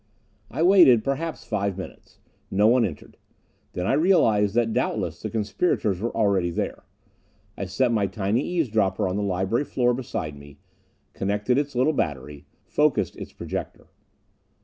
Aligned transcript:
I 0.49 0.63
waited 0.63 1.03
perhaps 1.03 1.45
five 1.45 1.77
minutes. 1.77 2.17
No 2.49 2.65
one 2.65 2.85
entered. 2.85 3.17
Then 3.73 3.85
I 3.85 3.93
realized 3.93 4.55
that 4.55 4.73
doubtless 4.73 5.21
the 5.21 5.29
conspirators 5.29 6.01
were 6.01 6.09
already 6.17 6.49
there. 6.49 6.85
I 7.55 7.65
set 7.65 7.91
my 7.91 8.07
tiny 8.07 8.41
eavesdropper 8.41 9.07
on 9.07 9.15
the 9.15 9.21
library 9.21 9.63
floor 9.65 9.93
beside 9.93 10.35
me; 10.35 10.57
connected 11.13 11.59
its 11.59 11.75
little 11.75 11.93
battery; 11.93 12.45
focused 12.65 13.15
its 13.15 13.31
projector. 13.31 13.89